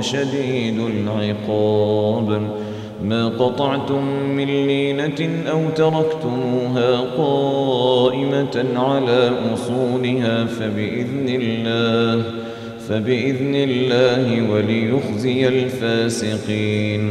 شديد 0.00 0.80
العقاب. 0.80 2.50
ما 3.04 3.28
قطعتم 3.28 4.04
من 4.36 4.66
لينة 4.66 5.50
أو 5.50 5.70
تركتموها 5.70 7.00
قائمة 7.00 8.64
على 8.76 9.30
أصولها 9.54 10.44
فبإذن 10.44 11.28
الله 11.28 12.24
فبإذن 12.88 13.54
الله 13.54 14.50
وليخزي 14.52 15.48
الفاسقين. 15.48 17.10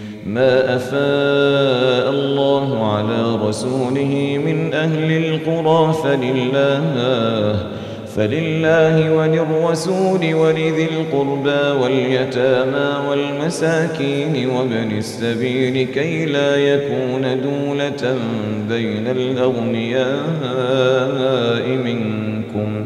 ما 0.25 0.75
أفاء 0.75 2.09
الله 2.09 2.93
على 2.93 3.35
رسوله 3.47 4.41
من 4.45 4.73
أهل 4.73 5.11
القرى 5.11 5.93
فلله 6.03 7.65
فلله 8.15 9.13
وللرسول 9.13 10.33
ولذي 10.33 10.85
القربى 10.85 11.81
واليتامى 11.81 13.09
والمساكين 13.09 14.49
وابن 14.49 14.97
السبيل 14.97 15.87
كي 15.87 16.25
لا 16.25 16.55
يكون 16.55 17.21
دولة 17.21 18.15
بين 18.69 19.07
الأغنياء 19.07 20.07
منكم. 21.67 22.85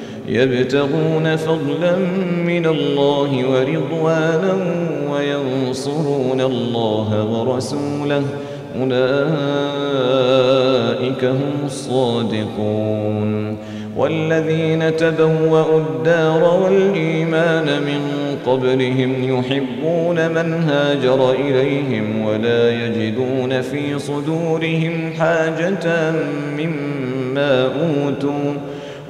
يبتغون 0.31 1.35
فضلا 1.35 1.95
من 2.45 2.65
الله 2.65 3.45
ورضوانا 3.49 4.53
وينصرون 5.11 6.41
الله 6.41 7.25
ورسوله. 7.25 8.23
أولئك 8.81 8.95
هم 11.25 11.65
الصادقون. 11.65 13.57
والذين 13.97 14.95
تبوأوا 14.95 15.79
الدار 15.79 16.59
والإيمان 16.63 17.65
من 17.65 18.01
قبلهم 18.45 19.39
يحبون 19.39 20.27
من 20.31 20.63
هاجر 20.63 21.31
إليهم 21.31 22.25
ولا 22.25 22.85
يجدون 22.85 23.61
في 23.61 23.99
صدورهم 23.99 25.13
حاجة 25.19 26.11
مما 26.57 27.63
أوتوا. 27.63 28.53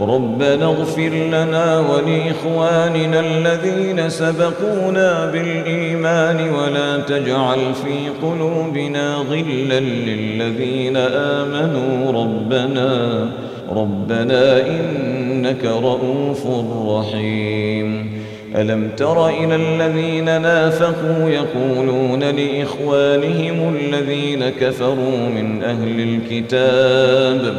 ربنا 0.00 0.64
اغفر 0.64 1.08
لنا 1.08 1.80
ولإخواننا 1.80 3.20
الذين 3.20 4.08
سبقونا 4.08 5.30
بالإيمان 5.32 6.48
ولا 6.48 6.96
تجعل 6.96 7.58
في 7.74 8.08
قلوبنا 8.22 9.14
غلا 9.14 9.80
للذين 9.80 10.96
آمنوا 10.96 12.12
ربنا 12.12 13.26
ربنا 13.70 14.66
إنك 14.66 15.64
رؤوف 15.64 16.46
رحيم. 16.88 18.10
ألم 18.56 18.90
تر 18.96 19.28
إلى 19.28 19.56
الذين 19.56 20.42
نافقوا 20.42 21.30
يقولون 21.30 22.22
لإخوانهم 22.22 23.76
الذين 23.76 24.48
كفروا 24.48 25.28
من 25.34 25.62
أهل 25.62 26.00
الكتاب 26.00 27.58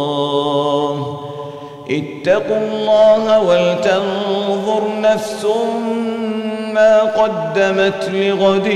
اتقوا 1.91 2.57
الله 2.57 3.41
ولتنظر 3.41 4.83
نفس 5.01 5.45
ما 6.73 7.01
قدمت 7.03 8.09
لغد 8.13 8.67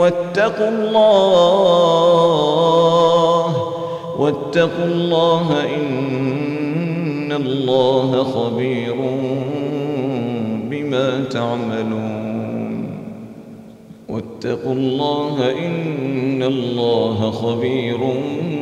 واتقوا 0.00 0.68
الله 0.68 1.72
واتقوا 4.18 4.84
الله 4.84 5.64
إن 5.76 7.32
الله 7.32 8.24
خبير 8.24 8.96
بما 10.70 11.24
تعملون 11.30 12.86
واتقوا 14.08 14.72
الله 14.72 15.50
إن 15.58 16.42
الله 16.42 17.30
خبير 17.30 17.98
بما 17.98 18.61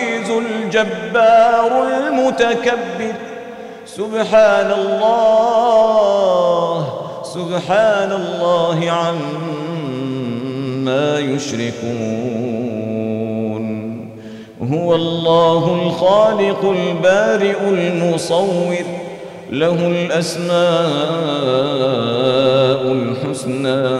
الجبار 0.39 1.71
المتكبر. 1.87 3.15
سبحان 3.85 4.71
الله 4.71 5.91
سبحان 7.23 8.11
الله 8.11 8.91
عما 8.91 9.19
يشركون. 11.19 12.71
هو 14.73 14.95
الله 14.95 15.63
الخالق 15.83 16.65
البارئ 16.65 17.59
المصور 17.69 18.85
له 19.51 19.87
الأسماء 19.87 20.51
الحسنى. 22.91 23.99